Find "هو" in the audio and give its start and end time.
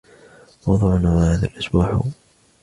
1.91-1.99